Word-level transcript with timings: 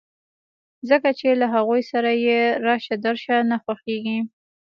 ځکه 0.89 1.09
چې 1.19 1.27
له 1.41 1.47
هغوی 1.55 1.81
سره 1.91 2.11
يې 2.25 2.39
راشه 2.65 2.95
درشه 3.05 3.35
نه 3.49 3.57
خوښېږي. 3.63 4.19